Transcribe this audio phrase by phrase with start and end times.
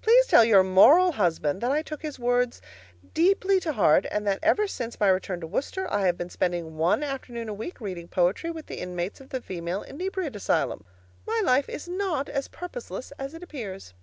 [0.00, 2.60] Please tell your moral husband that I took his words
[3.14, 6.76] deeply to heart, and that ever since my return to Worcester I have been spending
[6.76, 10.84] one afternoon a week reading poetry with the inmates of the Female Inebriate Asylum.
[11.28, 13.94] My life is not so purposeless as it appears.